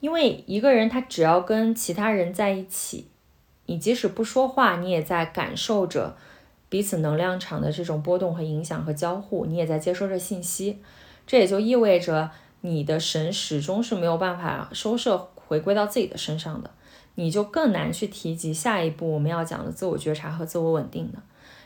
[0.00, 3.06] 因为一个人他只要跟其他人在一起。
[3.66, 6.16] 你即使不说话，你也在感受着
[6.68, 10.78] 彼此能量场的这种波动和影响和交互，你也在接收着信息。
[11.24, 12.30] 这也就意味着
[12.62, 16.70] 你的神始终是没有办法收摄回归到自己的身上的，
[17.20, 21.18] 你就更难去提及下一步我们要讲的自我觉察和自我稳定的。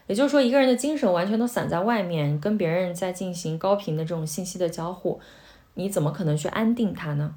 [0.09, 5.21] 也就是说，一个人的精神完全都散在外面，跟别人在进行高频的这种信息的交互，
[5.75, 7.37] 你怎么可能去安定它呢？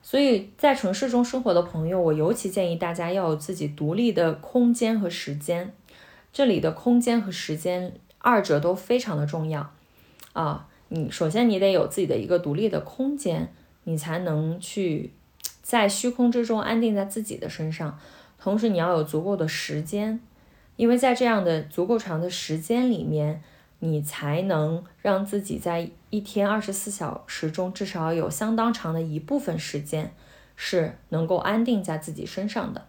[0.00, 5.74] 所以在城市中生活的朋友，我尤其建议大家要有自己独立的空间和时间。
[6.32, 9.72] 这里的空间和时间二者都非常的重要
[10.34, 10.68] 啊！
[10.88, 15.12] 你首先你得有自己的一个独立的空间，你才能去
[15.64, 17.98] 在虚空之中安定在自己的身上。
[18.38, 20.20] 同时你要有足够的时间，
[20.76, 23.42] 因为在这样的足够长的时间里面。
[23.80, 30.10] 你才能让自己在一天二十四小时中，至少有相当长的一部分时间
[30.56, 32.86] 是能够安定在自己身上的。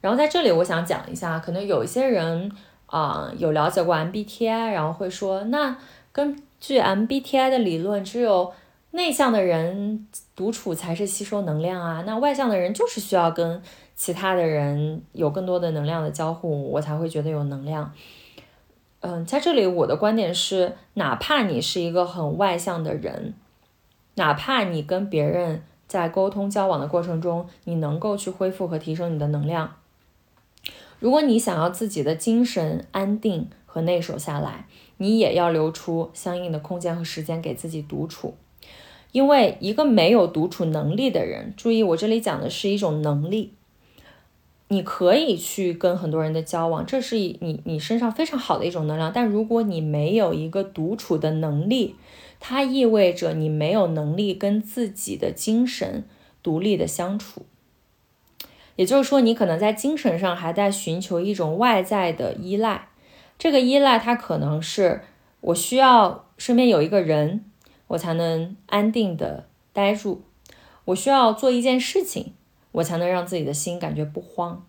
[0.00, 2.50] 然后在这里，我想讲一下，可能有一些人
[2.86, 5.76] 啊有了解过 MBTI，然后会说，那
[6.12, 8.50] 根据 MBTI 的理论，只有
[8.92, 13.62] 内向的人独处才是吸收能量啊，那外向的人就是需要跟
[13.94, 17.92] 其他的人有更多的能量的交互，我才会觉得有能量。
[19.00, 23.34] 嗯，在这里我的观点是，哪怕你是一个很外向的人，
[24.16, 29.76] 哪怕你跟别人在沟通交往的过程中，你能够去恢复和提升你的能量，
[30.98, 34.66] 如果你想要自己的精神安定和内守下来，
[34.98, 38.34] 你也要留出相应的空间和时间给自己独处，
[39.12, 43.54] 因为一个没有独处能力的人，注意我这里讲的是一种能力。
[44.68, 49.10] 你可以去跟很多人的交往，这是你你身上非常好的一种能量。
[49.12, 51.96] 但如果你没有一个独处的能力，
[52.38, 56.04] 它意味着你没有能力跟自己的精神
[56.40, 57.46] 独立的相处。
[58.76, 62.90] 也就是说，你可能在精神上还在寻求一种外在的依赖。
[63.36, 65.00] 这个依赖，它可能是
[65.40, 67.44] 我需要身边有一个人，
[67.90, 70.22] 我才能安定的待住。
[70.86, 72.34] 我需要做一件事情。
[72.72, 74.64] 我才能让自己的心感觉不慌。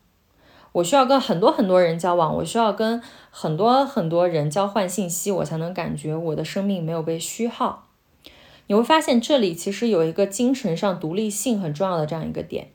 [0.72, 7.90] 我需要跟很多很多人交往，我需要跟很多很多人交换信息，我才能感觉我的生命没有被虚耗。
[8.66, 12.70] 你会发现这里其实有一个精神上独立性很重要的这样一个点。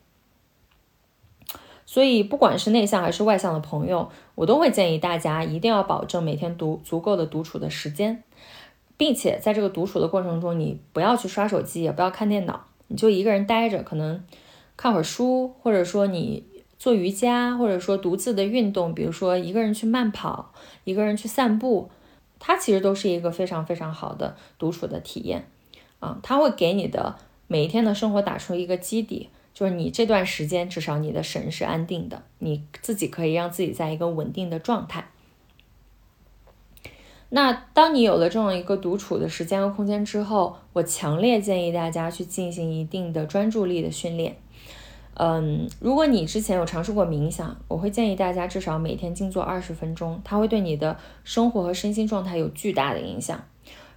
[1.85, 8.23] 所以不管是内向还是外向的朋友，我都会建议大家一定要保证每天独足够的独处的时间，
[8.97, 14.23] 并且在这个独处的过程中，你不要去刷手机，也不要看电脑，你就一个人待着，可能。
[14.79, 16.45] 看会儿书，或者说你
[16.79, 20.53] 做瑜伽，或者说独自的运动，比如说一个人去慢跑，
[20.85, 21.89] 一个人去散步，
[22.39, 25.49] 它其实都是一个非常非常好的独处的体验
[25.99, 26.19] 啊。
[26.23, 35.09] 它会给你的每一天的生活打出一个基底，就是你这段时间至少你的神是安定的，你自己可以让自己在一个稳定的状态。
[37.29, 44.37] 那当你有了这样一个独处的时间和空间之后，我强烈建议大家去进行一定的专注力的训练。
[45.15, 53.43] 嗯，如果你之前有尝试过冥想，我会建议大家至少每天静坐二十分钟，它会对你的生活和身心状态有巨大的影响。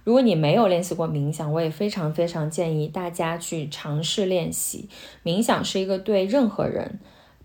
[0.02, 4.88] 如果你没有练习过冥想，我也非常非常建议大家去尝试练习
[5.22, 6.98] 冥想，是一个对任何人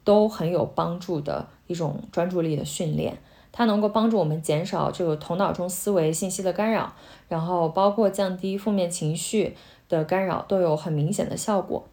[0.06, 3.17] 都很有帮助的一种专注力的训练。
[3.58, 6.91] 它能够帮助我们减少这个头脑中思维信息的干扰，
[7.30, 9.56] 然后包括降低负面情绪
[9.88, 11.88] 的干扰，都有很明显的效果。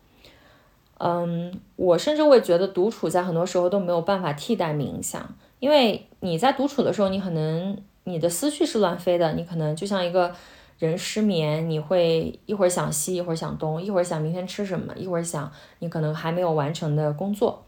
[0.99, 5.25] 嗯，我甚至会觉得独处在很多时候都没有办法替代冥想，
[5.61, 10.35] 因为你在独处的时候，你可能你的思绪是乱飞的，你可能就像一个
[10.81, 15.49] 人失眠，你会一会儿想西，一会儿想东，一会儿想明天吃什么，一会儿想
[15.79, 17.65] 你可能还没有完成的工作，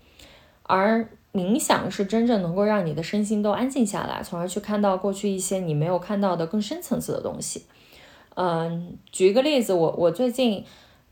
[0.64, 1.09] 而。
[1.35, 7.66] 冥想是真正能够让你的身心都安静下来，从而去看到过去一些你没有看到的更深层次的东西。
[8.37, 10.64] 嗯，举一个例子，我我最近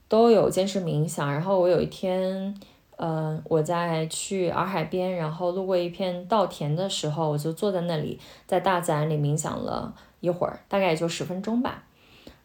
[0.06, 2.54] 都有坚持冥想，然后我有一天，
[2.98, 11.82] 嗯，我在去洱海边，然后路过一片稻田的时候，我就坐在那里，在大自然里冥想了一会儿，大概也就十分钟吧。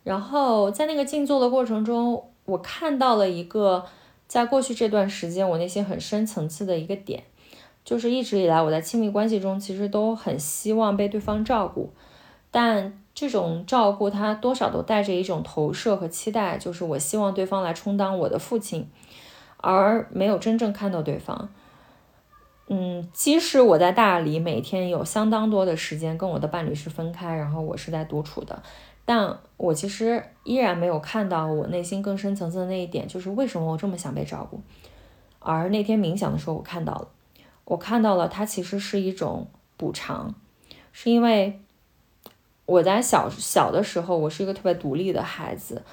[0.03, 3.85] 然后在那个静坐的过程中，我看到了一个
[4.27, 7.23] 在过去这段时间我内心很深层次的一个点。
[7.87, 11.89] 就是一直以来，我在亲密关系中其实都很希望被对方照顾，
[12.51, 18.89] 但这种照顾它多少都带着一种投射和期待，就是我希望对方来充当我的父亲，
[19.55, 21.47] 而没有真正看到对方。
[22.67, 28.61] 嗯，即使我在大理每天有相当多的时间跟我的伴侣是分开，然后我是在独处的，
[29.05, 34.59] 但我其实依然没有看到我内心更深层次的那一点，就是为什么我这么想被照顾。
[35.39, 37.07] 而那天冥想的时候，我看到了。
[37.67, 40.33] 我看到了，它其实是一种补偿，
[40.93, 41.59] 是因为
[42.65, 45.83] 我在小小的时候，我是一个特别独立的孩子，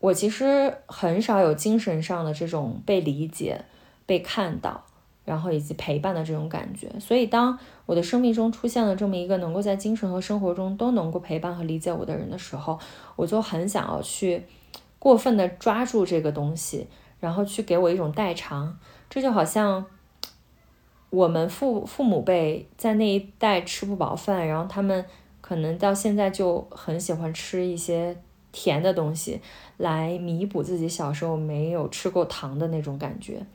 [0.00, 3.66] 我其实很少有精神上的这种被理解、
[4.06, 4.86] 被看到，
[5.26, 6.90] 然后以及陪伴的这种感觉。
[6.98, 12.78] 所以，当我的生命中出现了这么一个能够在精神和生活中都能够陪伴和理解我的人的时候，
[13.16, 14.46] 我就很想要去
[14.98, 16.86] 过分的抓住这个东西，
[17.20, 18.78] 然后去给我一种代偿。
[19.10, 19.84] 这就好像。
[21.14, 25.04] 我们父父母辈在那一代吃不饱饭，然后他们
[25.40, 28.16] 可能到现在就很喜欢吃一些
[28.50, 29.40] 甜的东西，
[29.76, 33.46] 来弥补自己小时候没有吃过糖的那种感觉。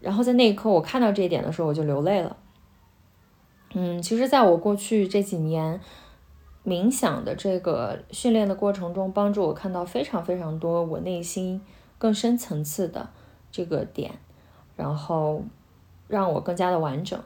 [0.00, 2.36] 然后在那一刻，我看到这一点的时候，我就流泪了。
[3.72, 5.80] 嗯，其实，在我过去这几年
[6.66, 11.62] 冥想的这个训练的过程中，帮助我看到非常非常多我内心
[11.96, 13.08] 更深层次的
[13.50, 14.10] 这个点，
[14.76, 15.42] 然后。
[16.10, 17.18] 让我更加的完整，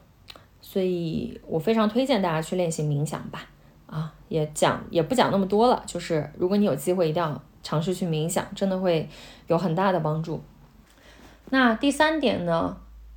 [0.61, 3.49] 所以我非常推荐大家去练习冥想吧。
[3.87, 9.09] 啊，也讲也不讲那么多了，就是如果你有机会，一定要尝试去冥想，真的会
[9.47, 10.43] 有很大的帮助。
[11.51, 12.77] 那第三点呢，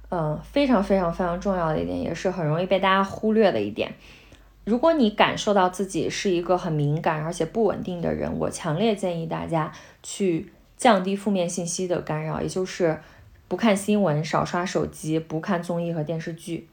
[0.09, 3.93] 嗯，非常非常非常重要的一点，也是很容易被大家忽略的一点。
[4.65, 9.71] 如果你感受到自己是一个很敏感而且不稳定的人，我强烈建议大家
[10.03, 12.99] 去降低负面信息的干扰，也就是。
[13.47, 16.67] 不看新闻，少刷手机，不看综艺和电视剧，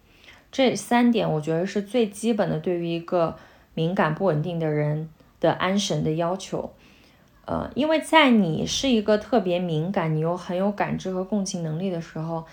[0.51, 3.37] 这三点我觉得是最基本的，对于一个
[3.75, 5.09] 敏感不稳定的人
[5.41, 6.73] 的安神的要求。
[7.47, 12.45] 呃，因为在你是一个特别敏感，你又很有感知和共情能力的时候，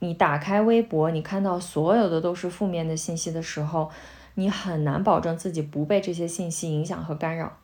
[0.00, 3.90] 你打开微博，你看到所有的都是负面的信息的时候，
[4.34, 7.56] 你很难保证自己不被这些信息影响和干扰。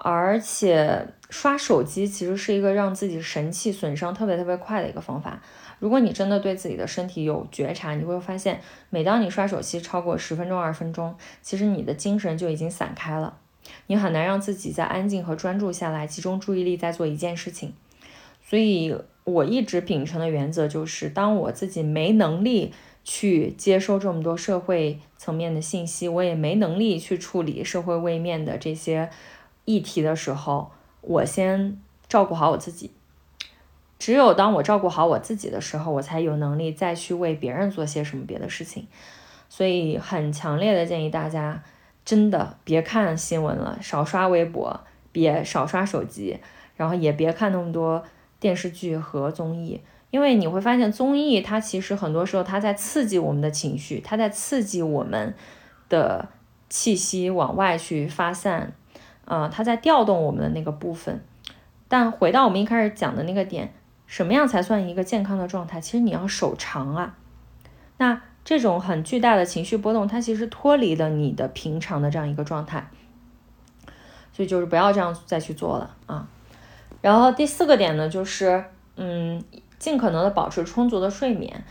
[0.00, 5.42] 而且刷手机其实是一个让自己神气损伤特别特别快的一个方法。
[5.80, 8.60] 如果你真的对自己的身体有觉察，你会发现，
[8.90, 13.38] 每当你刷手机超过十分钟、二十分钟，其实你的精神就已经散开了，
[13.88, 17.74] 你很难让自己在安静和专注下来，集中注意力在做一件事情。
[18.44, 22.72] 所以我一直秉承的原则就是，当我自己没能力
[23.04, 29.10] 去接收这么多社会层面的信息，我也没能力去处理社会位面的这些。
[29.68, 30.70] 议题的时候，
[31.02, 32.90] 我先照顾好我自己。
[33.98, 38.86] 只有当我照顾好我自己的时候，我才有能力再去为别人做些什么别的事情。
[39.50, 41.62] 所以，很强烈的建议大家，
[42.02, 44.80] 真的别看新闻了，少刷微博，
[45.12, 46.38] 别少刷手机，
[46.76, 48.02] 然后也别看那么多
[48.40, 55.34] 电视剧和综艺，因为你会发现综艺它其实很多时候它在刺激我们的情绪，它在刺激我们
[55.90, 56.28] 的
[56.70, 58.72] 气息往外去发散，
[59.28, 61.22] 啊，它在调动我们的那个部分。
[61.86, 63.72] 但回到我们一开始讲的那个点，
[64.06, 65.80] 什么样才算一个健康的状态？
[65.80, 67.14] 其实你要手长啊。
[67.98, 72.88] 那这种很巨大的情绪波动，它其实脱离了你的平常的这样一个状态，
[74.32, 76.26] 所以就是不要这样再去做了啊。
[77.02, 78.64] 然后第四个点呢，就是
[78.96, 79.42] 嗯，
[79.78, 81.62] 尽可能的保持充足的睡眠。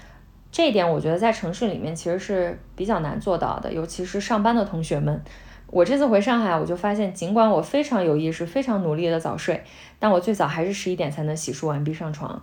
[0.51, 5.21] 这一点我觉得在城市里面其实是比较难做到的，尤其是上班的同学们。
[5.69, 9.63] 我这次回上海，我就发现，尽管我非常有意识、非常努力的早睡，
[9.99, 12.41] 但我最早还是十一点才能洗漱完毕上床。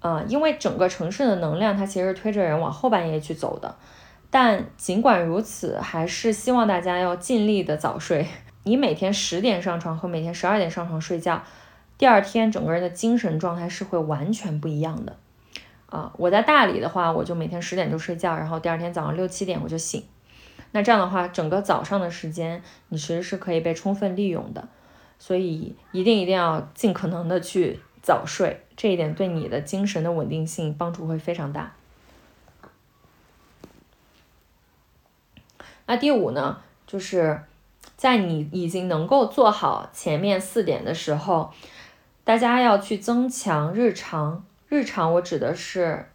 [0.00, 3.76] 啊，因为整个城市的能量它其实推着人往后半夜去走的。
[4.30, 8.26] 但尽管如此，还是希望大家要尽力的早睡。
[8.62, 11.42] 你每天十点上床和每天十二点上床睡觉，
[11.98, 15.16] 第二天整个人的精神状态是会完全不一样的。
[15.86, 20.02] 啊，我在大理的话，我就每天十点就睡觉，然后第二天早上六七点我就醒。
[20.72, 24.68] 那这样的话，整个早上的时间你其实是可以被充分利用的。
[25.18, 27.80] 所以一定一定要尽可能的去。
[28.02, 31.74] 早睡这一点对你的精神的稳定性帮助会非常大。
[35.84, 37.42] 那第五呢，就是
[37.98, 41.52] 在你已经能够做好前面四点的时候，
[42.24, 44.46] 大家要去增强日常。
[44.70, 46.06] 日常我指的是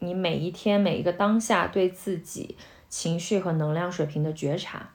[0.00, 2.56] 你每一天每一个当下对自己
[2.88, 4.88] 情绪和能量水平的觉察。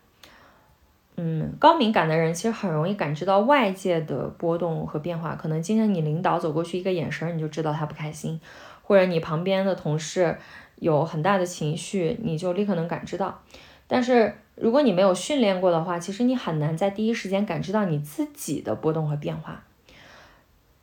[1.15, 5.35] 嗯，高敏感的人其实很容易感知到外界的波动和变化。
[5.35, 8.39] 可能今天你领导走过去一个眼神，你就知道他不开心；
[8.81, 10.39] 或者你旁边的同事
[10.77, 13.41] 有很大的情绪，你就立刻能感知到。
[13.85, 19.63] 但是如果你没有训练过的话，其实你很难在第一时间感知到你自己的波动和变化，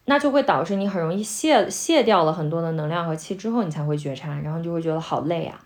[0.04, 5.60] 那就会导致你很容易卸卸掉了很多的能量和气之后，你才会觉察，然后就会觉得好累啊。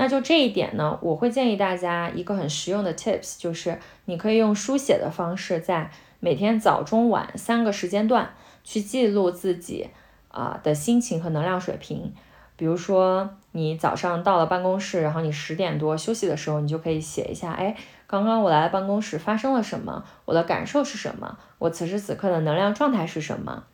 [0.00, 5.90] 那就这一点呢，我会建议大家一个很实用的 tips，就是你可以用书写的方式，在
[6.20, 8.32] 每天早中晚三个时间段
[8.62, 9.88] 去记录自己
[10.28, 12.14] 啊的心情和能量水平。
[12.54, 17.76] 比如说，你早上到了办公室，然后你十点多休息的时候，你就可以写一下，哎，
[18.06, 23.64] 刚刚我来了办公室发生了什么，我的感受是什么，我此时此刻的能量状态是什么。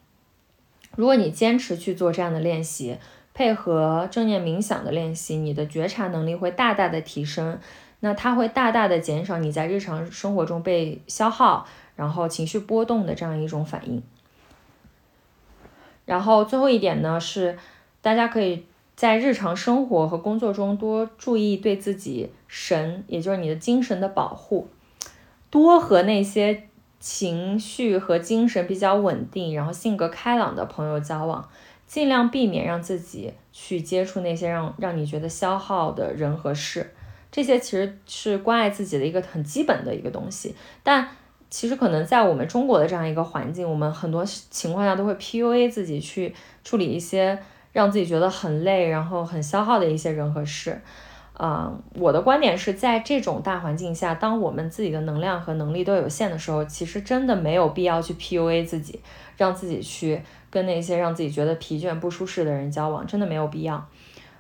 [0.97, 2.97] 如果你坚持去做这样的练习。
[3.35, 7.59] 配合正念冥想的练习，你的觉察能力会大大的提升，
[7.99, 11.67] 那它会大大的减少你在日常生活中被消耗，
[11.97, 14.01] 然后情绪波动的这样一种反应。
[16.07, 17.59] 然后最后一点呢，是
[18.01, 24.69] 大家可以在日常生活和工作中多注意对自己神，也就是你的精神的保护，
[25.51, 26.69] 多和那些
[27.01, 31.49] 情绪和精神比较稳定，然后性格开朗的朋友交往。
[31.87, 36.93] 尽量避免让自己去接触那些让让你觉得消耗的人和事，
[37.31, 40.55] 这些其实是关爱自己的一个很基本的一个东西。
[40.83, 41.09] 但
[41.51, 47.39] 其实可能在我们中国的这样一个环境，我们很多情况下都会 PUA 自己去处理一些
[47.71, 50.81] 让自己觉得很累，然后很消耗的一些人和事。
[51.35, 59.01] 啊，我的观点是在这种大环境下，当我们自己的能量和能力都有限的时候，其实真的没有必要去 PUA 自己，
[59.37, 60.23] 让自己去。
[60.55, 63.85] 跟那些让自己觉得疲倦不舒适的人交往，真的没有必要。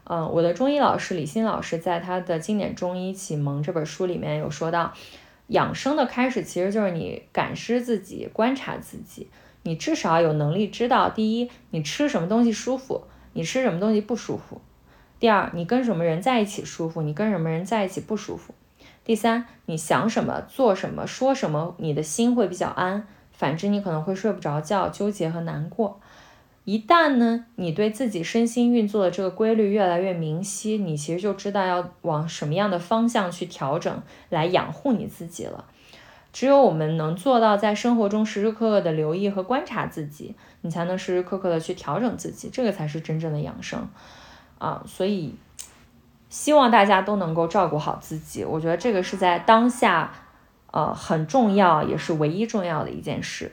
[0.04, 4.92] 嗯，我的中医老师李欣老师在他的经典中医启蒙这本书里面有说到，
[5.48, 9.28] 养生的开始其实就是你感知自己、观察自己。
[9.64, 13.02] 你至少有能力知道，第一，你吃什么东西舒服，
[13.32, 14.58] 你吃什么东西不舒服；
[15.18, 18.52] 第二，你跟什么人在一起舒服，你跟什么人在一起不舒服；
[19.04, 23.06] 第三，你想什么、做什么、说什么，你的心会比较安。
[23.32, 25.98] 反之，你可能会睡不着觉，纠结和难过。
[26.64, 35.66] 一旦呢，你对自己身心运作的这个规律越来越明晰，你其实就知道要往什么样的方向去调整，来养护你自己了。
[36.32, 43.86] 只有我们能做到在生活中时时刻刻的留意和观察自己，你才能时时刻刻的去调整自己，这个才是真正的养生
[44.58, 44.82] 啊！
[44.86, 45.34] 所以，
[46.28, 48.42] 希望大家都能够照顾好自己。
[48.42, 50.12] 我觉得这个是在当下，
[50.72, 53.52] 呃，很重要，也是唯一重要的一件事。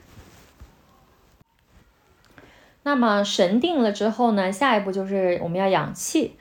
[2.84, 4.52] 那么神定了之后呢？
[4.52, 6.34] 下一步就是我们要养气。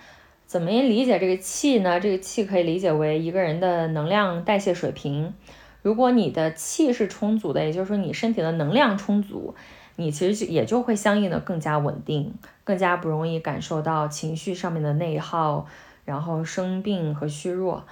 [0.46, 2.00] 怎么理解这个气呢？
[2.00, 5.34] 这个气可以理解为一个人的能量代谢水平。
[5.82, 9.54] 如果你的气是充足的，也就是说你身体的能量充足，
[9.96, 12.34] 你其实也就会相应的更加稳定，
[12.64, 15.66] 更加不容易感受到情绪上面的内耗，
[16.04, 17.84] 然后生病和虚弱。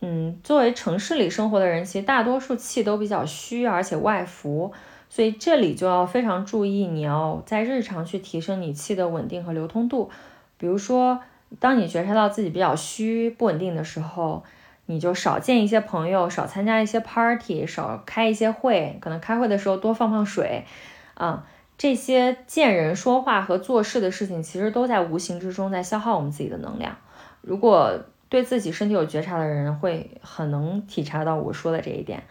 [0.00, 4.72] 嗯，作为城市里生活的人，其实大多数气都比较虚，而且外浮。
[5.14, 10.10] 所以这里就要非常注意，你要在日常去提升你气的稳定和流通度。
[10.56, 11.20] 比如说，
[11.58, 14.42] 当你觉察到自己比较虚、不稳定的时候，
[14.86, 20.64] 你就少见一些朋友，少参加一些 party，少开一些会，可能开会的时候多放放水，
[21.12, 21.44] 啊，
[21.76, 26.96] 这些见人说话和做事的事情，其实都在无形之中在消耗我们自己的能量。
[27.42, 28.00] 如果
[28.30, 32.22] 对自己身体有觉察的人，会很能体察到我说的这一点。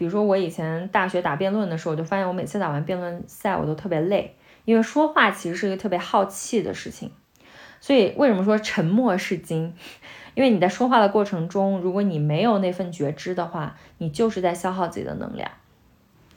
[0.00, 4.34] 比如说，我以前大学打辩论的时候，我就发现我每次打完辩论赛，我都特别累，
[4.64, 7.10] 因为说话其实是一个特别耗气的事情。
[7.80, 9.74] 所以为什么说沉默是金？
[10.32, 15.50] 因为你在说话的过程中，如果你没有那份觉知的话，你就是在消耗自己的能量。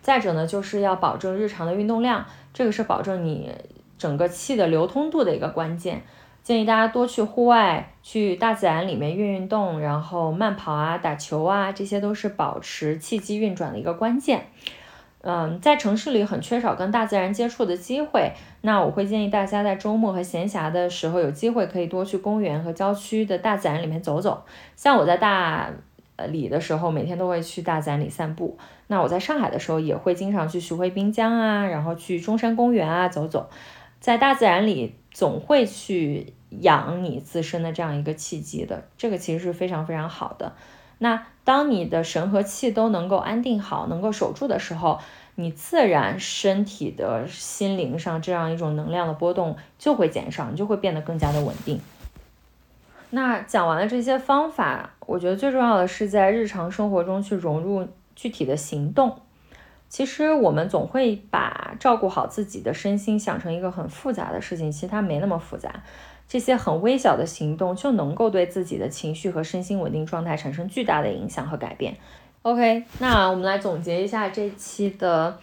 [0.01, 3.49] 再者呢，就是要保证日常的运动量，这个是保证你
[3.97, 6.03] 整个气的流通度的一个关键。
[6.43, 14.47] 建议大家多去户外，去大自然里面运运动，然后慢跑啊、打球啊，这些都是保持气机运转的一个关键。
[15.21, 24.43] 嗯，在城市里很缺少跟大自然接触的机会，那我会建议大家在周末和闲暇的时候有机会可以多去公园和郊区的大自然里面走走。
[24.75, 25.69] 像我在大
[26.27, 28.57] 理的时候，每天都会去大自然里散步。
[28.87, 33.49] 那我在上海的时候也会经常去徐汇滨江啊，然后去中山公园啊走走，
[34.01, 34.95] 在大自然里。
[35.13, 40.53] 总会去养你自身的这样一个契机的，这个其实是非常非常好的。
[40.97, 44.99] 那当你的神和气都能够安定好，能够守住的时候，
[45.35, 51.81] 你自然身体的心灵上这样一种能量的波动就会减少，你就会变得更加的稳定。
[53.09, 59.19] 那讲完了这些方法，我觉得最重要的是在日常生活中去融入具体的行动。
[59.93, 65.83] 其实我们总会把照顾好自己的身心想成一个很复杂的事情，其实它没那么复杂。
[66.27, 71.95] 这些很微小的行动就能够对自己的情绪和身心稳定状态产生巨大的影响和改变。
[72.41, 75.37] OK，那我们来总结一下这期的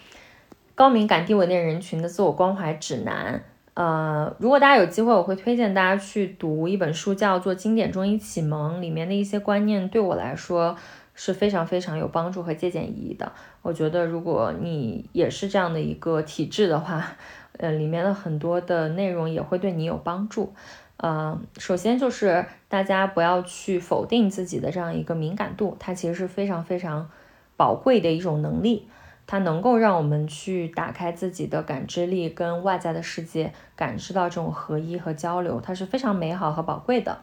[0.74, 3.40] 高敏感低稳定人群的自我关怀指南。
[3.74, 10.76] 呃，如果大家有机会，我会推荐大家去读一本书，叫做《经典中医启蒙》，里面的一些观念对我来说。
[11.23, 13.31] 是非常非常有帮助和借鉴意义的。
[13.61, 17.12] 我觉得，如果你也是这样的一个体质的话，
[17.59, 20.55] 呃，里面的很多的内容也会对你有帮助。
[20.97, 27.11] 呃，首先就是大家不要去否定自己的这样一个敏感度，它其实是非常非常
[27.59, 28.89] 宝贵的一种能力，
[29.27, 37.18] 它能够让我们去打开自己的感知力，跟外在的世界感知到这种合一和交流，它是非常美好和宝贵的。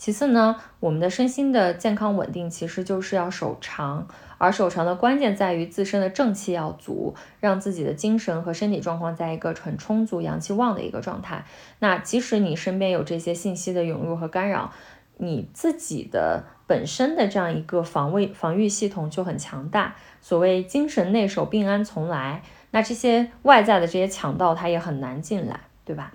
[0.00, 11.44] 其次呢，我们的身心的健康稳定，其实就是要守常，而守常的关键在于自身的正气要足，让自己的精神和身体状况在一个很充足、阳气旺的一个状态。
[11.80, 14.72] 那即使你身边有这些信息的涌入和干扰，
[15.18, 19.96] 你自己的本身的这样一个防卫防御系统就很强大。
[20.22, 22.42] 所谓精神内守，病安从来。
[22.70, 26.14] 那这些外在的这些强盗，他也很难进来，对吧？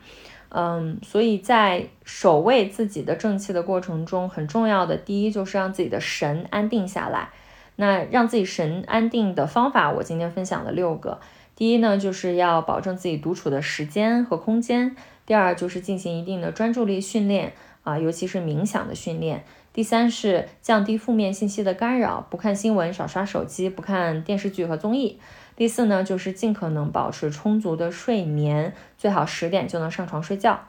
[0.50, 7.30] 嗯，所以在守卫自己的正气的过程中，很重要的第一就是让自己的神安定下来。
[7.78, 11.20] 那让自己神安定的方法，我今天分享了六个。
[11.56, 14.92] 第一呢，就是要保证自己独处的时间和空间；
[15.26, 19.40] 第二，就是进行一定的专注力训练啊，尤其是冥想的训练；
[19.74, 25.20] 第三是降低负面信息的干扰，不看新闻，少刷手机，不看电视剧和综艺。
[25.56, 30.60] 第四呢，就是尽可能保持充足的睡眠，最好十点就能上床睡觉。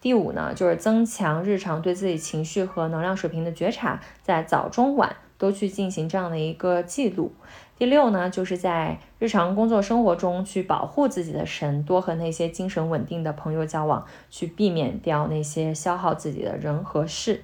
[0.00, 7.32] 第五呢，就是增强日常对自己情绪和能量水平的觉察，在早中晚都去进行这样的一个记录。
[7.78, 17.42] 第六呢，就是在日常工作生活中去保护自己的神，多和那些精神稳定的朋友交往，去避免掉那些消耗自己的人和事。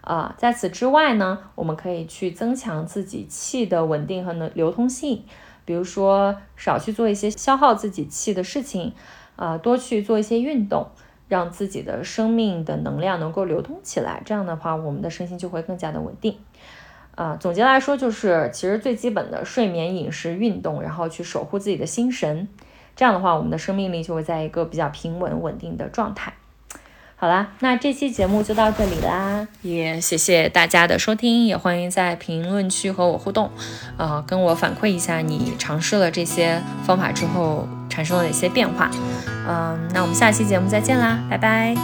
[0.00, 5.24] 啊，在此之外呢，我们可以去增强自己气的稳定和能流通性。
[5.64, 8.92] 比如说，少去做一些消耗自己气的事情，
[9.36, 10.88] 啊，多去做一些运动，
[11.28, 14.22] 让自己的生命的能量能够流通起来。
[14.24, 16.38] 这样的话，我们的身心就会更加的稳定。
[17.14, 22.48] 啊，总结来说，就是其实最基本的睡眠、饮食、运动，然后去守护自己的心神。
[22.96, 26.32] 这样的话，我们的生命力就会在一个比较平稳、稳定的状态。
[27.21, 33.49] 好啦，那这期节目就到这里啦，也谢谢大家的收听，也欢迎在评论区和我互动，
[33.97, 38.91] 呃，跟我反馈一下你尝试了这些方法之后产生了哪些变化。
[39.47, 41.75] 嗯，那我们下期节目再见啦，拜拜。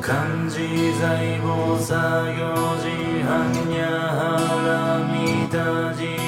[0.00, 0.16] く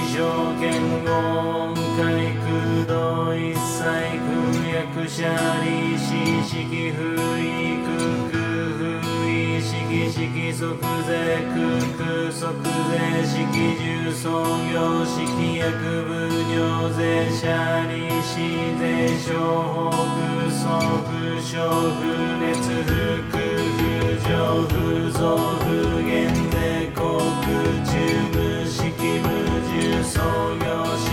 [0.09, 1.46] しゃ
[5.64, 6.08] りし
[6.48, 6.98] しきふ
[7.40, 7.88] いく
[8.32, 8.34] く
[9.02, 11.58] ふいしきしき規則税空
[11.98, 12.42] 空即
[12.92, 12.96] 税
[13.28, 13.36] 式
[13.78, 14.24] 重創
[14.72, 15.18] 業式
[15.58, 15.68] 薬
[16.06, 16.10] 部
[16.54, 18.32] 尿税シャリ市
[18.80, 18.82] 税
[19.20, 20.64] 商法空送
[21.04, 21.12] 不
[21.42, 21.52] 傷
[22.00, 22.02] 不
[22.40, 22.48] 熱
[22.84, 22.90] 不
[23.32, 23.36] 空
[23.78, 23.84] 不
[24.24, 24.30] 上
[24.68, 24.72] 不
[25.12, 25.20] 増
[25.60, 25.66] 不
[26.04, 26.56] 減税
[26.96, 27.00] 航
[27.42, 27.46] 空
[27.84, 27.92] 中
[28.32, 28.80] 無式
[29.20, 29.28] 無
[29.68, 30.16] 重創
[30.58, 30.66] 業
[30.98, 31.07] 式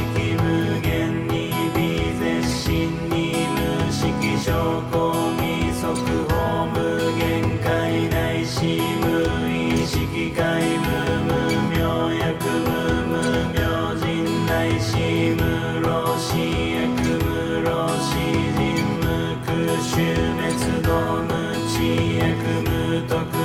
[19.66, 21.30] 終滅の無
[21.68, 23.43] 知へ組む徳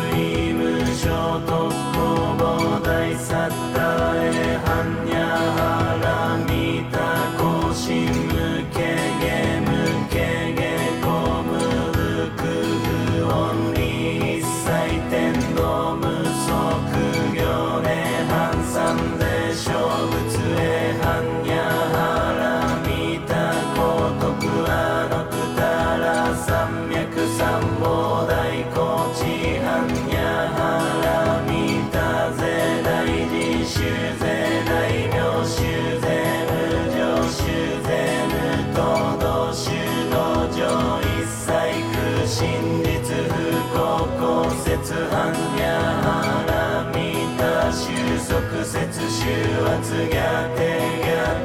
[49.29, 50.65] 重圧が手
[51.01, 51.38] が